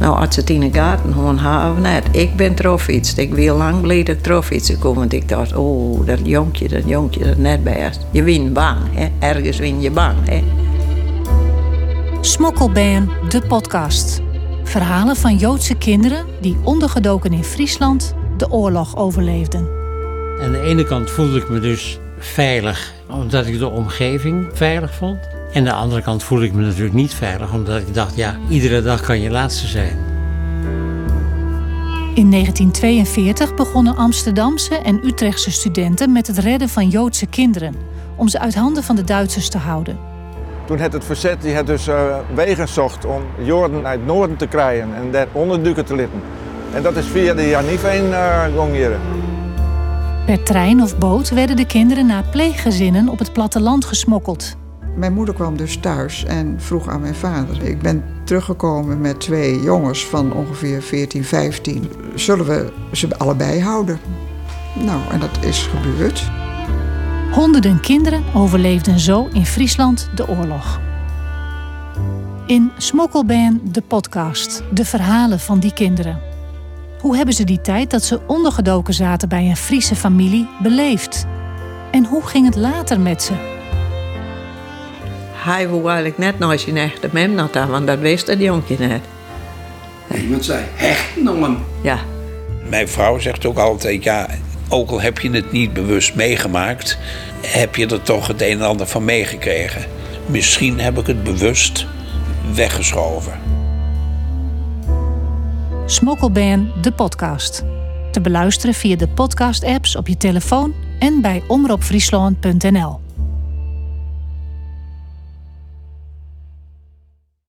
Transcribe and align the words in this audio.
Nou, 0.00 0.16
als 0.16 0.34
ze 0.34 0.40
het 0.40 0.50
in 0.50 0.60
de 0.60 0.72
gaten 0.72 1.12
gewoon 1.12 1.38
hebben, 1.38 1.82
net. 1.82 2.04
Ik 2.10 2.36
ben 2.36 2.54
trofiets. 2.54 3.14
Ik 3.14 3.34
wil 3.34 3.56
lang 3.56 3.80
geleden 3.80 4.20
trofietsen 4.20 4.78
komen. 4.78 4.98
Want 4.98 5.12
ik 5.12 5.28
dacht, 5.28 5.56
oh, 5.56 6.06
dat 6.06 6.18
jonkje, 6.22 6.68
dat 6.68 6.82
jonkje, 6.86 7.24
dat 7.24 7.36
net 7.36 7.64
best. 7.64 8.06
Je 8.10 8.22
wint 8.22 8.52
bang, 8.52 8.78
hè. 8.90 9.08
Ergens 9.18 9.58
win 9.58 9.80
je 9.80 9.90
bang, 9.90 10.16
hè. 10.24 10.42
Smokkelband, 12.20 13.10
de 13.28 13.42
podcast. 13.48 14.20
Verhalen 14.64 15.16
van 15.16 15.36
Joodse 15.36 15.74
kinderen 15.74 16.26
die 16.40 16.56
ondergedoken 16.62 17.32
in 17.32 17.44
Friesland 17.44 18.14
de 18.36 18.50
oorlog 18.50 18.96
overleefden. 18.96 19.68
Aan 20.40 20.52
de 20.52 20.60
ene 20.60 20.84
kant 20.84 21.10
voelde 21.10 21.38
ik 21.38 21.48
me 21.48 21.60
dus 21.60 21.98
veilig, 22.18 22.92
omdat 23.10 23.46
ik 23.46 23.58
de 23.58 23.68
omgeving 23.68 24.48
veilig 24.52 24.94
vond. 24.94 25.18
En 25.52 25.58
aan 25.58 25.64
de 25.64 25.72
andere 25.72 26.02
kant 26.02 26.22
voelde 26.22 26.44
ik 26.44 26.52
me 26.52 26.62
natuurlijk 26.62 26.94
niet 26.94 27.14
veilig, 27.14 27.52
omdat 27.52 27.80
ik 27.80 27.94
dacht, 27.94 28.16
ja, 28.16 28.36
iedere 28.48 28.82
dag 28.82 29.00
kan 29.00 29.20
je 29.20 29.30
laatste 29.30 29.66
zijn. 29.66 29.98
In 32.14 32.30
1942 32.30 33.54
begonnen 33.54 33.96
Amsterdamse 33.96 34.74
en 34.74 35.06
Utrechtse 35.06 35.50
studenten 35.50 36.12
met 36.12 36.26
het 36.26 36.38
redden 36.38 36.68
van 36.68 36.88
Joodse 36.88 37.26
kinderen, 37.26 37.74
om 38.16 38.28
ze 38.28 38.38
uit 38.38 38.54
handen 38.54 38.82
van 38.82 38.96
de 38.96 39.04
Duitsers 39.04 39.48
te 39.48 39.58
houden. 39.58 39.98
Toen 40.64 40.80
had 40.80 40.92
het 40.92 41.04
verzet 41.04 41.42
die 41.42 41.54
had 41.54 41.66
dus 41.66 41.88
uh, 41.88 42.16
wegen 42.34 42.68
zocht 42.68 43.04
om 43.04 43.22
Joden 43.42 43.86
uit 43.86 43.98
het 43.98 44.08
noorden 44.08 44.36
te 44.36 44.46
krijgen 44.46 44.94
en 44.94 45.10
daar 45.10 45.26
onderduiken 45.32 45.84
te 45.84 45.94
litten. 45.94 46.20
En 46.74 46.82
dat 46.82 46.96
is 46.96 47.06
via 47.06 47.34
de 47.34 47.48
Janiveen 47.48 48.04
uh, 48.04 48.44
gongeren. 48.56 49.00
Per 50.26 50.42
trein 50.42 50.82
of 50.82 50.98
boot 50.98 51.30
werden 51.30 51.56
de 51.56 51.66
kinderen 51.66 52.06
naar 52.06 52.24
pleeggezinnen 52.30 53.08
op 53.08 53.18
het 53.18 53.32
platteland 53.32 53.84
gesmokkeld. 53.84 54.56
Mijn 54.98 55.12
moeder 55.12 55.34
kwam 55.34 55.56
dus 55.56 55.76
thuis 55.76 56.24
en 56.24 56.54
vroeg 56.60 56.88
aan 56.88 57.00
mijn 57.00 57.14
vader. 57.14 57.62
Ik 57.62 57.80
ben 57.80 58.04
teruggekomen 58.24 59.00
met 59.00 59.20
twee 59.20 59.62
jongens 59.62 60.06
van 60.06 60.32
ongeveer 60.32 60.82
14, 60.82 61.24
15. 61.24 61.90
Zullen 62.14 62.46
we 62.46 62.72
ze 62.92 63.18
allebei 63.18 63.60
houden? 63.60 64.00
Nou, 64.74 65.00
en 65.10 65.20
dat 65.20 65.38
is 65.40 65.66
gebeurd. 65.66 66.30
Honderden 67.32 67.80
kinderen 67.80 68.22
overleefden 68.34 68.98
zo 68.98 69.28
in 69.32 69.46
Friesland 69.46 70.10
de 70.14 70.28
oorlog. 70.28 70.80
In 72.46 72.70
Smokkelband, 72.76 73.74
de 73.74 73.82
podcast, 73.82 74.62
de 74.72 74.84
verhalen 74.84 75.40
van 75.40 75.58
die 75.58 75.72
kinderen. 75.72 76.20
Hoe 77.00 77.16
hebben 77.16 77.34
ze 77.34 77.44
die 77.44 77.60
tijd 77.60 77.90
dat 77.90 78.02
ze 78.02 78.20
ondergedoken 78.26 78.94
zaten 78.94 79.28
bij 79.28 79.48
een 79.48 79.56
Friese 79.56 79.96
familie 79.96 80.48
beleefd? 80.62 81.26
En 81.90 82.04
hoe 82.04 82.22
ging 82.22 82.46
het 82.46 82.56
later 82.56 83.00
met 83.00 83.22
ze? 83.22 83.57
Hij 85.48 85.68
wil 85.68 85.88
eigenlijk 85.88 86.18
net 86.18 86.42
als 86.42 86.64
je 86.64 86.72
echte 86.72 87.08
mem 87.12 87.38
had, 87.38 87.54
want 87.68 87.86
dat 87.86 87.98
wist 87.98 88.26
het 88.26 88.40
jonkje 88.40 88.76
net. 88.78 89.00
Iemand 90.14 90.44
zei, 90.44 90.64
hechten 90.74 91.28
om 91.28 91.42
hem. 91.42 91.58
Ja. 91.82 91.98
Mijn 92.68 92.88
vrouw 92.88 93.18
zegt 93.18 93.46
ook 93.46 93.58
altijd, 93.58 94.04
ja, 94.04 94.28
ook 94.68 94.90
al 94.90 95.00
heb 95.00 95.18
je 95.18 95.30
het 95.30 95.52
niet 95.52 95.72
bewust 95.72 96.14
meegemaakt, 96.14 96.98
heb 97.46 97.76
je 97.76 97.86
er 97.86 98.02
toch 98.02 98.26
het 98.26 98.42
een 98.42 98.58
en 98.58 98.62
ander 98.62 98.86
van 98.86 99.04
meegekregen. 99.04 99.84
Misschien 100.26 100.80
heb 100.80 100.98
ik 100.98 101.06
het 101.06 101.22
bewust 101.22 101.86
weggeschoven. 102.54 103.32
Smokkelband, 105.86 106.84
de 106.84 106.92
podcast. 106.92 107.64
Te 108.12 108.20
beluisteren 108.20 108.74
via 108.74 108.96
de 108.96 109.08
podcast-apps 109.08 109.96
op 109.96 110.08
je 110.08 110.16
telefoon 110.16 110.74
en 110.98 111.20
bij 111.20 111.42
omroepfriesland.nl. 111.46 113.07